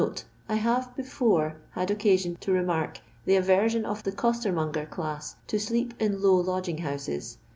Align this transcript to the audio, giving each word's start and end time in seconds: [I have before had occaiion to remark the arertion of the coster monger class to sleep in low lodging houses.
[I 0.49 0.55
have 0.55 0.95
before 0.95 1.57
had 1.73 1.89
occaiion 1.89 2.39
to 2.39 2.51
remark 2.51 3.01
the 3.25 3.37
arertion 3.37 3.85
of 3.85 4.01
the 4.01 4.11
coster 4.11 4.51
monger 4.51 4.87
class 4.87 5.35
to 5.45 5.59
sleep 5.59 5.93
in 6.01 6.23
low 6.23 6.37
lodging 6.37 6.79
houses. 6.79 7.37